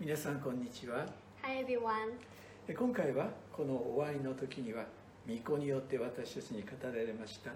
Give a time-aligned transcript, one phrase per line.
[0.00, 1.04] 皆さんこんにちは
[1.42, 2.12] Hi everyone.
[2.68, 4.86] え今回はこの終わりの時には
[5.28, 7.50] 御子によって私たちに語られました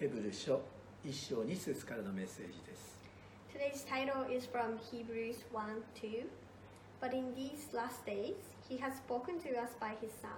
[0.00, 0.60] ヘブル書
[1.06, 2.98] 1章2節からのメッセージです
[3.54, 5.62] Today's title is from Hebrews 1
[5.94, 6.26] 2.
[7.00, 8.34] But in these last days,
[8.68, 10.30] he has spoken to us by his Son.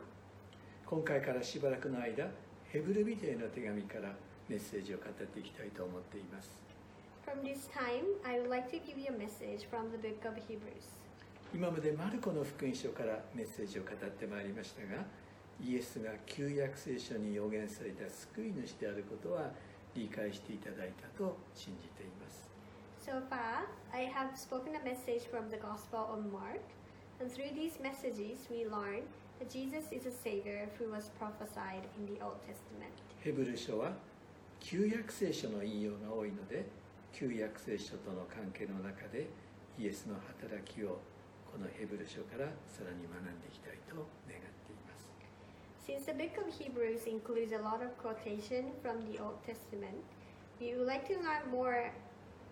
[0.84, 2.28] 今回からしばらくの間
[2.68, 4.12] ヘブルビデへの手紙から
[4.50, 6.50] メッセージを語っていきたいと思っています
[7.24, 10.36] From this time, I would like to give you a message from the book of
[10.36, 11.00] Hebrews.
[11.54, 15.04] 今までマルコの福音書からメッセージを語ってまいりましたが
[15.60, 19.50] イエスが旧約聖書に予言された救い主であることは
[19.94, 22.48] 理解していただいたと信じています
[23.04, 26.62] So far, I have spoken a message from the Gospel of Mark,
[27.20, 29.02] and through these messages, we learn
[29.40, 32.94] that Jesus is a Savior who was prophesied in the Old Testament.
[33.20, 33.92] ヘブル書は
[34.60, 36.64] 旧約聖書の引用が多いので
[37.12, 39.28] 旧約聖書との関係の中で
[39.78, 40.98] イエスの働きを
[41.52, 45.04] このヘブル書からさらに学んでいきたいと願っています
[45.84, 50.00] Since the book of Hebrews includes a lot of quotation from the Old Testament,
[50.58, 51.92] we would like to learn more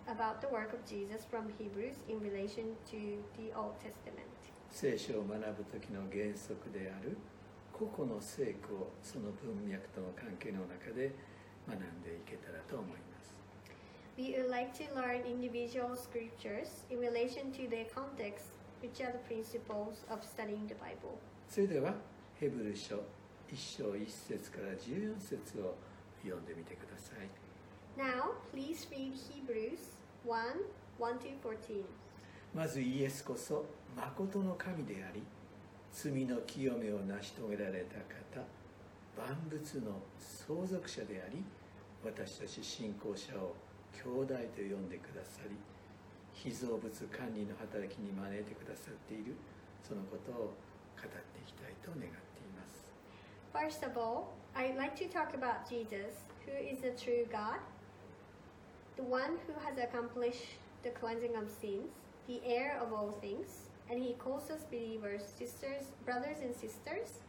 [0.05, 4.29] about the work of Jesus from Hebrews in relation to the Old Testament.
[4.69, 7.17] 聖書を学ぶ時の原則である
[7.73, 11.11] 個々の聖句をその文脈との関係の中で
[11.67, 13.33] 学んでいけたらと思います
[14.17, 19.19] We would like to learn individual scriptures in relation to their context, which are the
[19.27, 21.17] principles of studying the Bible?
[21.47, 21.93] それでは
[22.39, 23.01] ヘブル書1
[23.55, 25.75] 章1節から14節を
[26.23, 27.29] 読んでみてください
[27.97, 30.35] Now, please read Hebrews 1
[30.99, 31.83] 1 to 14.
[32.53, 33.65] まずイエスこそ
[33.95, 35.21] 誠の神であり
[35.91, 37.95] 罪の清めを成し遂げられた
[38.39, 38.45] 方
[39.27, 41.43] 万物の相続者であり
[42.03, 43.55] 私たち信仰者を
[43.93, 45.55] 兄弟と呼んでくださり
[46.33, 49.35] 被造物管理の働きに招いてくださっている
[49.87, 50.35] そのことを
[50.97, 52.81] 語っていきたいと願っています
[53.53, 57.59] First of all, I'd like to talk about Jesus, who is the true God,
[58.95, 61.91] the one who has accomplished the cleansing of sins,
[62.27, 67.19] the heir of all things, and he calls us believers, sisters, brothers and sisters,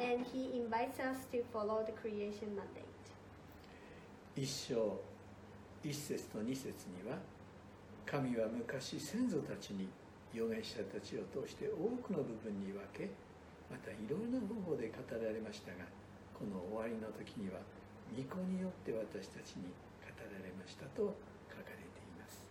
[0.00, 2.84] and he invites us to follow the creation mandate.
[4.36, 5.00] 一章
[5.82, 7.18] 一節と二節には
[8.10, 9.86] 神は昔先祖たちに
[10.32, 13.12] 預言者たちを通して多くの部分に分け
[13.68, 15.84] またいろいろな方法で語られましたが
[16.32, 17.60] この終わりの時には
[18.16, 19.68] 御子によって私たちに
[20.00, 21.12] 語られましたと
[21.52, 22.48] 書かれています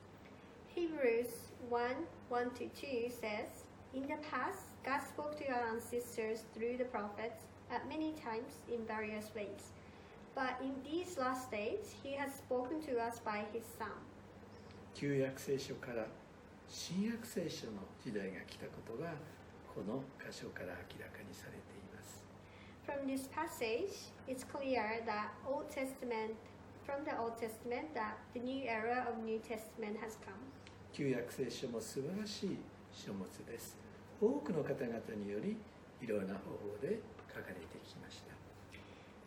[0.77, 7.45] Hebrews 1 1-2 says, In the past, God spoke to our ancestors through the prophets
[7.71, 9.73] at many times in various ways.
[10.35, 14.06] But in these last days, He has spoken to us by His Son.
[14.99, 16.07] 旧約聖書から
[16.67, 19.13] 新約聖書の時代が来たことが
[19.69, 22.25] この箇所から明らかにされています
[22.81, 26.33] From this passage, it's clear that Old Testament,
[26.83, 30.33] from the Old Testament, that the new era of New Testament has come.
[30.91, 32.57] 旧約聖書も素晴らしい
[32.91, 33.77] 書物です
[34.19, 35.57] 多くの方々により
[36.01, 36.97] いろいろな方法で
[37.29, 38.33] 書かれてきました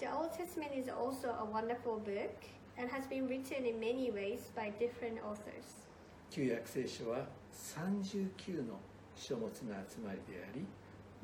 [0.01, 4.52] The Old Testament is also a wonderful book and has been written in many ways
[4.56, 5.86] by different authors.
[6.30, 8.80] 旧約聖書は39の
[9.16, 10.66] 書物の集まりであり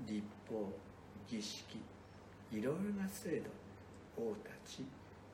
[0.07, 0.71] 立法
[1.29, 1.77] 儀式
[2.51, 3.49] いろいろな制度
[4.17, 4.85] 王たち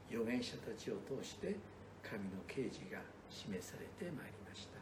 [0.10, 1.56] 預言者たちを通して
[2.02, 3.00] 神の啓示が
[3.30, 4.78] 示されてまいりました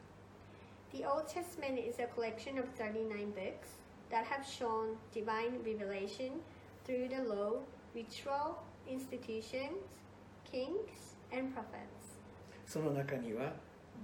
[0.91, 3.75] The Old Testament is a collection of 39 books
[4.09, 6.39] that have shown divine revelation
[6.85, 7.59] through the law,
[7.93, 9.81] ritual, institutions,
[10.49, 12.18] kings, and prophets.
[12.66, 13.52] その中には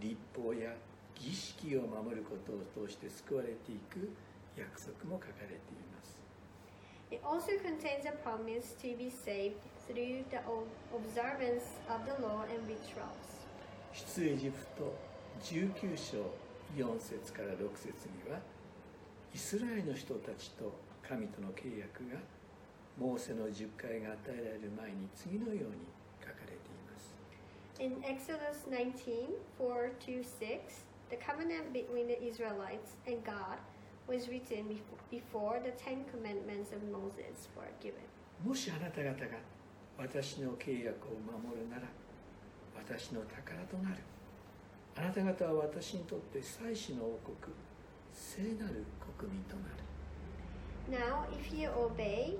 [0.00, 0.74] 立法や
[1.14, 4.10] 儀式を守ることを通して救われていく
[4.56, 5.58] 約束も書かれてい
[5.94, 6.20] ます
[7.10, 10.42] It also contains a promise to be saved through the
[10.92, 13.46] observance of the law and rituals.
[13.92, 14.98] 出エジプト
[15.42, 16.18] 19章
[16.76, 18.40] 4節から6節には
[19.32, 20.72] イスラエルの人たちと
[21.08, 22.18] 神との契約が
[22.98, 25.95] モーセの十戒が与えられる前に次のように
[27.79, 33.57] In Exodus 19 4 to 6, the covenant between the Israelites and God
[34.07, 38.03] was written bef- before the Ten Commandments of Moses were given.
[38.45, 39.37] もしあなた方が
[39.97, 41.11] 私の契約を
[41.45, 41.83] 守るなら
[42.75, 43.97] 私の宝となる
[44.97, 47.55] あなた方は私にとって祭司の王国
[48.11, 48.83] 聖なる
[49.17, 49.75] 国民となる
[50.89, 52.35] Now, if you obey,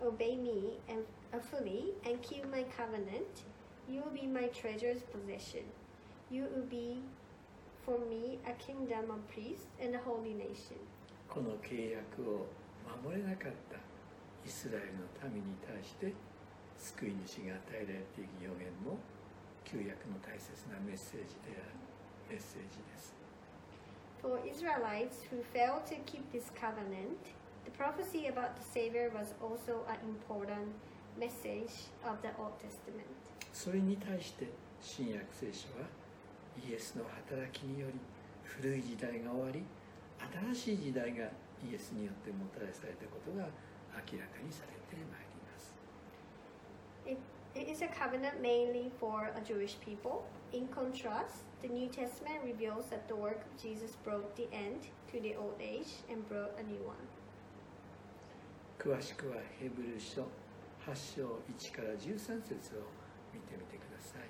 [0.00, 1.04] obey me and
[1.34, 3.42] uh, fully and keep my covenant,
[3.88, 5.64] you will be my treasure's possession.
[6.30, 7.02] You will be
[7.84, 10.78] for me a kingdom of priests and a holy nation.
[11.28, 12.46] この契約を
[13.02, 13.76] 守れなかった
[14.44, 16.12] イスラエルの民に対して
[16.76, 18.98] 救い主が与えられていく予言も
[19.64, 21.72] 旧約の大切なメッセージである
[22.28, 23.14] メッセージです
[24.20, 27.18] For Israelites who failed to keep this covenant,
[27.64, 30.70] the prophecy about the Savior was also an important
[31.18, 33.10] message of the Old Testament.
[33.53, 34.47] それに対して
[34.81, 35.87] 新約聖書は
[36.67, 37.93] イエスの働きにより
[38.43, 39.63] 古い時代が終わり
[40.55, 41.25] 新しい時代が
[41.63, 43.45] イエスによってもたらされたことが
[44.07, 45.77] 明らかにされてまいります
[47.05, 47.17] It,
[47.55, 50.25] it is a covenant mainly for a Jewish people.
[50.53, 55.19] In contrast, the New Testament reveals that the work of Jesus brought the end to
[55.21, 56.97] the old age and brought a new one.
[58.77, 60.21] 詳しくはヘブル書
[60.85, 62.96] 8章1から13節を
[63.37, 64.25] 見てみてください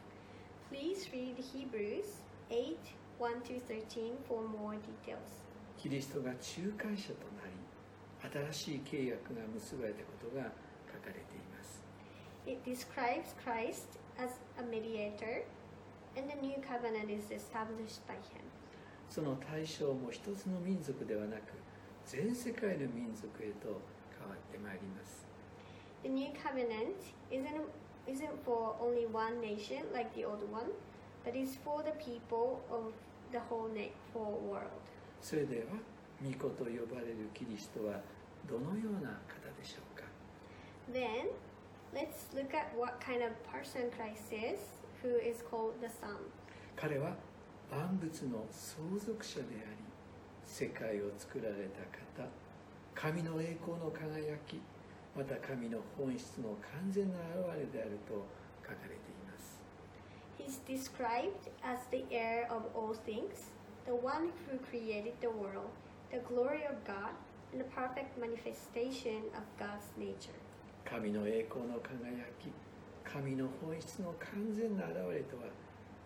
[0.70, 2.20] Please read Hebrews
[2.52, 2.76] 8
[3.20, 5.48] 1 to 13 for more details.
[5.78, 6.38] キリストが仲
[6.78, 10.44] 介者となり新しい契約が結ばれたことが
[10.92, 11.82] 書かれています
[12.46, 15.44] It describes Christ as a mediator,
[16.16, 18.44] and the new covenant is established by him.
[19.10, 21.54] その対象も一つの民族ではなく
[22.06, 23.82] 全世界の民族へと
[24.20, 25.26] 変わってまいります
[26.04, 26.96] The new covenant
[27.32, 27.62] isn't,
[28.08, 30.72] isn't for only one nation like the old one,
[31.24, 32.94] but is for the people of
[33.32, 33.70] the whole
[34.50, 34.82] world.
[35.22, 35.78] それでは
[36.24, 38.00] 御子と呼ばれるキリストは
[38.48, 40.06] どのような方でしょうか
[40.94, 41.28] Then,
[41.94, 44.60] let's look at what kind of person Christ is,
[45.04, 46.16] who is called the Son.
[46.76, 47.16] 彼は
[47.70, 49.88] 万物の創造者であり
[50.46, 51.82] 世界を作られた
[52.24, 52.30] 方
[52.96, 54.62] 神の栄光の輝き
[55.18, 57.18] また神の本質の完全な
[57.58, 58.14] 現れであると
[58.62, 59.58] 書かれています
[60.38, 63.50] He's described as the heir of all things,
[63.86, 65.74] the one who created the world,
[66.12, 67.12] the glory of God,
[67.52, 70.38] and the perfect manifestation of God's nature.
[70.86, 72.54] 神の栄光の輝き
[73.04, 75.44] 神の本質の完全な現れとは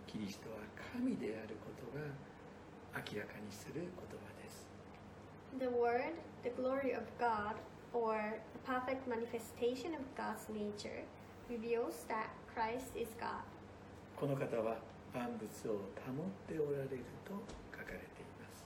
[0.07, 0.57] キリストは
[0.93, 2.05] 神であることが
[3.11, 4.65] 明らかにする言葉です
[5.59, 7.55] The word, the glory of God,
[7.92, 11.02] or the perfect manifestation of God's nature,
[11.48, 13.44] reveals that Christ is God.
[14.16, 14.78] この方は
[15.14, 17.32] 万物を保っておられると
[17.72, 18.64] 書かれています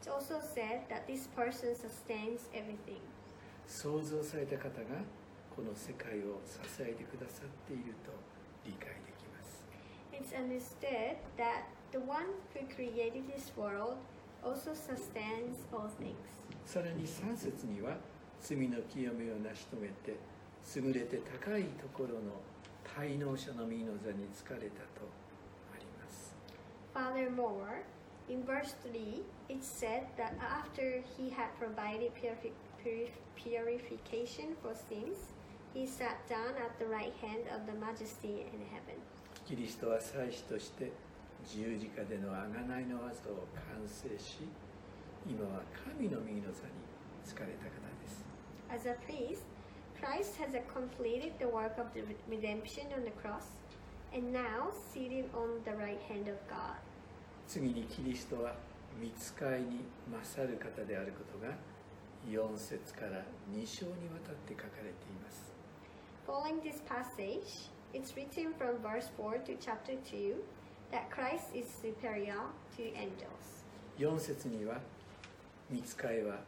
[0.00, 3.00] It's also said that this person sustains everything.
[3.66, 5.02] 創造された方が
[5.54, 8.12] この世界を支えてくださっていると
[8.64, 9.66] 理解できます
[10.12, 13.96] It's understood that the one who created this world
[14.42, 16.16] also sustains all things.
[16.64, 17.96] さらに3節には
[18.41, 20.17] 罪の清めを成し遂げて
[20.75, 22.41] 優れて高いところの
[22.83, 25.05] 滞納者の身の座に疲れたと
[25.73, 26.35] あります
[26.93, 27.83] Furthermore,
[28.29, 32.51] in verse 3, it said that after he had provided purifi-
[32.83, 35.33] purif- purification for sins,
[35.73, 38.97] he sat down at the right hand of the majesty in heaven.
[39.45, 40.91] キリストは祭司として
[41.47, 44.39] 十字架での贖いの技を完成し
[45.25, 45.61] 今は
[45.95, 46.73] 神の右の座に
[47.23, 48.25] 疲れた方です
[48.70, 49.42] As a priest,
[50.00, 53.46] Christ has completed the work of the redemption on the cross
[54.14, 56.76] and now seated on the right hand of God.
[57.46, 58.54] 次にキリストは
[59.00, 61.54] 見つかいに勝る方であることが
[62.28, 65.52] 4節から2章にわたって書かれています
[66.26, 70.34] Following this passage, it's written from verse 4 to chapter 2
[70.92, 72.38] that Christ is superior
[72.76, 73.64] to angels.
[73.98, 74.80] 4節には
[75.70, 76.38] 見つかいは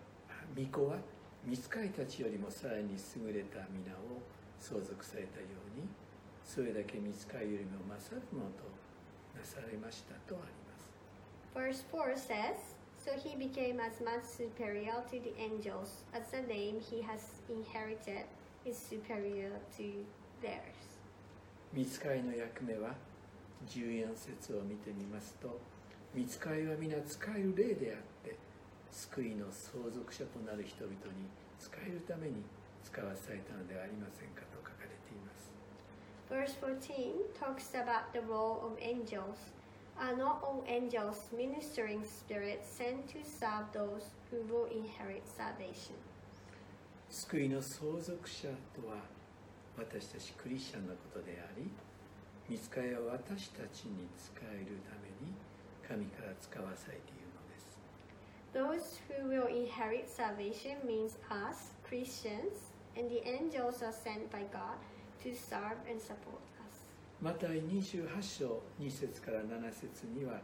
[0.57, 0.97] 御子は
[1.46, 4.22] 見つかいたちよりもさらに優れた皆を
[4.60, 5.88] 相続されたように
[6.44, 8.64] それだけ見つかいよりも勝るものと
[9.38, 10.90] なされましたとあります
[11.56, 16.80] Verse 4 says, So he became as much superior to the angels as the name
[16.80, 18.26] he has inherited
[18.66, 20.06] is superior to
[20.42, 21.00] theirs.
[21.74, 22.94] 見つかいの役目は
[23.68, 25.60] 14節を見てみますと
[26.14, 28.36] 見つかいは皆使える霊であって
[28.92, 31.30] 救いの相続者となる人々に
[31.60, 32.44] 使えるために
[32.84, 35.50] 使わされたのではありませんかと書かれています
[36.30, 39.50] Verse 14 talks about the role of angels.
[40.00, 45.98] Are not all angels ministering spirits sent to serve those who will inherit salvation?
[47.10, 49.02] 救いの相続者とは
[49.76, 51.66] 私たちクリスチャンのことであり
[52.48, 55.34] 見つかいは私たちに使えるために
[55.82, 57.29] 神から使わされている
[58.53, 64.79] Those who will inherit salvation means us, Christians, and the angels are sent by God
[65.25, 66.87] to serve and support us.
[67.21, 70.41] マタイ28章2節から7節には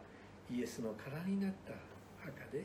[0.51, 1.75] イエスの空になった
[2.25, 2.65] 墓で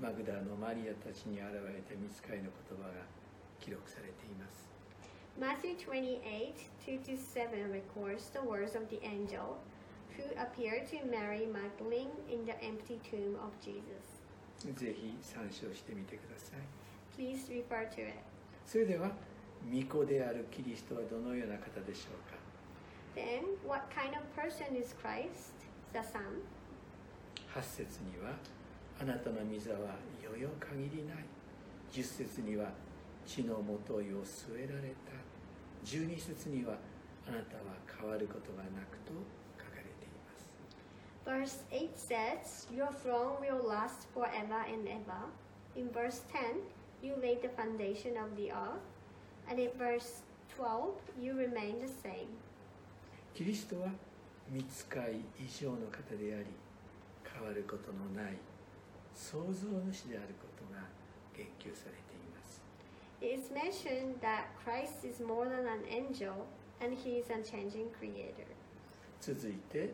[0.00, 3.06] マグダのマリアたちに現れた見つかりの言葉が
[3.58, 4.68] 記録されています
[5.38, 6.54] Matthew 28
[6.86, 9.58] 2 to 7 records the words of the angel
[10.16, 14.18] who appeared to Mary Magdalene in the empty tomb of Jesus.
[14.71, 16.59] ぜひ参照してみてください。
[17.19, 18.13] Please refer to it.
[18.65, 19.11] それでは
[19.69, 22.37] 巫女であるキリストはどのような方でしょうか
[23.15, 25.53] ？Then, what kind of person is Christ,
[25.91, 26.41] the Son?
[27.53, 28.33] 8節には
[29.01, 31.25] あなたの御座はよよ限りない。
[31.91, 32.71] 10節には
[33.25, 35.13] 地のもといを据えられた。
[35.85, 36.75] 12節には
[37.27, 39.13] あなたは変わることがなくと
[41.24, 45.22] Verse 8 says, Your throne will last forever and ever.
[45.76, 46.62] In verse 10,
[47.02, 48.84] you laid the foundation of the earth.
[49.48, 50.22] And in verse
[50.56, 52.28] 12, you remain the same.
[53.34, 53.88] キリストは
[54.50, 56.46] 見つかい以上の方であり
[57.22, 58.34] 変わることのない
[59.14, 60.80] 創造主であることが
[61.36, 62.60] 言及されています
[63.20, 66.46] It is mentioned that Christ is more than an angel
[66.80, 68.46] and he is unchanging creator.
[69.20, 69.92] 続いて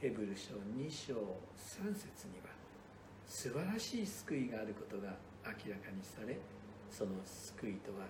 [0.00, 1.14] ヘブル書2章
[1.58, 2.54] 3節には
[3.26, 6.38] 素晴らしい救いがあることが明らかにされ
[6.88, 8.06] その救いとは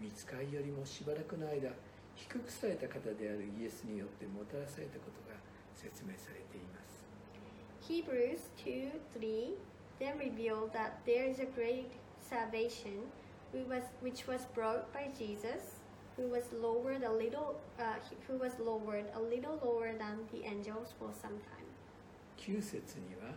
[0.00, 1.70] 見つかりよりもしばらくの間
[2.14, 5.38] 低くされた方であるイエスによってもたらされたことが
[5.74, 7.06] 説明されています。
[7.86, 9.54] Hebrews 2 3
[9.98, 13.06] then revealed that there is a great salvation
[14.00, 15.79] which was brought by Jesus,
[16.20, 17.96] who was lowered a little, uh,
[18.28, 21.64] who was lowered a little lower than the angels for some time.
[22.36, 23.34] 9節には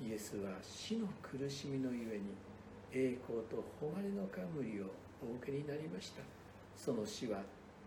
[0.00, 2.32] イエスは死の苦しみのゆえに
[2.92, 4.86] 栄光と誉れの冠を
[5.22, 6.22] お受けになりました
[6.76, 7.40] その死は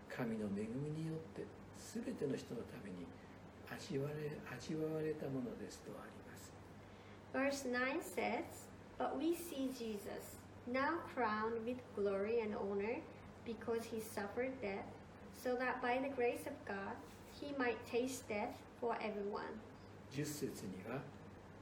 [0.08, 1.46] 神の恵みによって
[1.78, 3.06] 全ての人のために
[3.70, 6.52] 味われ味わわれたものですとあります
[7.32, 10.36] Verse 9 says, But we see Jesus,
[10.66, 13.00] now crowned with glory and honor,
[13.44, 14.86] because he suffered death,
[15.32, 16.94] so that by the grace of God
[17.40, 19.58] he might taste death for everyone.
[20.14, 21.00] 10節には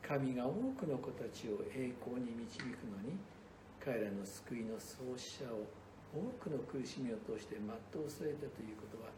[0.02, 3.16] 神が多くの子たちを栄光に導くのに
[3.78, 5.64] 彼らの救いの創始者を
[6.12, 9.14] 多くの苦しみを通して全うされたということは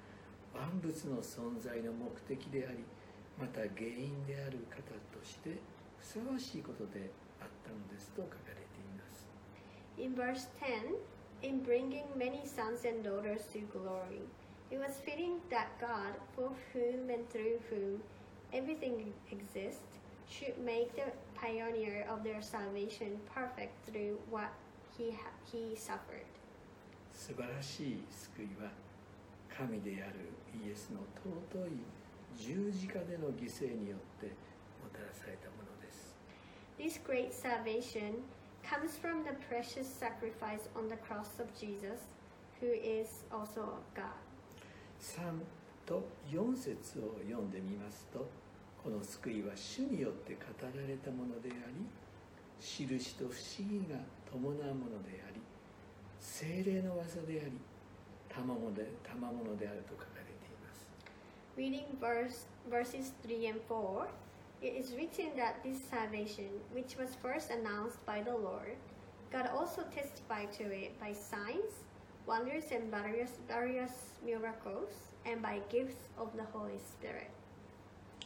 [0.52, 2.84] 万物の存在の目的であり
[3.40, 5.56] また原因である方として
[5.98, 7.08] ふさわしいことで
[7.40, 9.26] あったのですと書かれています
[9.96, 11.00] In verse 10,
[11.43, 14.21] in bringing many sons and daughters to glory,
[14.71, 18.01] it was fitting that God, for whom and through whom
[18.53, 19.81] everything exists,
[20.29, 24.51] should make the pioneer of their salvation perfect through what
[24.97, 26.25] he, ha- he suffered.
[27.13, 28.69] 素晴らしい救いは
[29.49, 30.29] 神である
[30.63, 31.71] イエスの尊い
[32.37, 34.31] 十字架での犠牲によっても
[34.93, 36.15] たらされたものです
[36.77, 38.21] This great salvation
[38.62, 42.00] comes from the precious sacrifice on the cross of Jesus,
[42.60, 44.16] who is also God.
[45.00, 45.40] 3
[45.84, 48.28] と4節を読んでみますと
[48.82, 51.84] この救いは主によって語られたものであり
[52.60, 53.98] 印と不思議が
[54.30, 55.40] 伴うものであり
[56.20, 57.58] 精霊の技であり
[58.28, 60.86] 賜物で賜物であると書かれています
[61.56, 64.06] Reading verse, verses 3 and 4,
[64.61, 68.75] it is written that this salvation, which was first announced by the Lord,
[69.31, 71.85] God also testified to it by signs,
[72.25, 73.91] wonders, and various, various
[74.25, 74.89] miracles,
[75.25, 77.29] and by gifts of the Holy Spirit.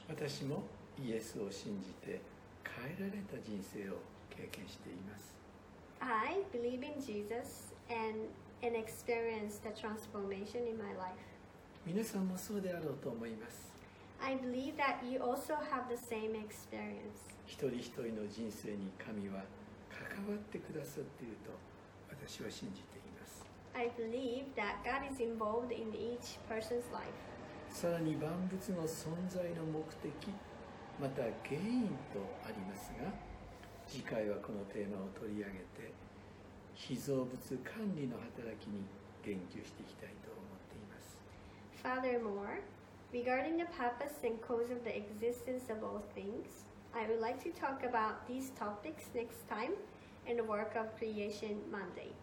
[0.08, 0.64] 私も
[1.00, 2.22] イエスを信じて
[2.64, 3.98] 変えられた人生を
[4.30, 5.36] 経験しています
[6.02, 8.28] I believe in Jesus and,
[8.64, 11.16] and experienced the transformation in my life.
[11.86, 13.75] 皆さんもそうであろうと思います
[14.21, 17.29] I believe that you also have the same experience.
[17.47, 19.45] 一人一人の人生に神は
[19.89, 21.51] 関わってくださっていると
[22.11, 23.45] 私は信じています
[23.75, 27.07] I believe that God is involved in each person's life.
[27.71, 30.11] さらに万物の存在の目的
[31.01, 33.13] また原因とありますが
[33.87, 35.93] 次回はこのテーマを取り上げて
[36.75, 37.29] 被造物
[37.63, 38.83] 管理の働きに
[39.23, 41.21] 言及していきたいと思っています
[41.85, 42.65] Furthermore,
[43.14, 46.66] regarding the purpose and cause of the existence of all things,
[46.96, 49.74] I would like to talk about these topics next time
[50.28, 52.16] in the work of creation mandate.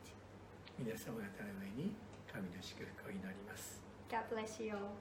[0.79, 1.93] 皆様方の上に
[2.33, 4.95] 神の祝福を祈ります God bless you all.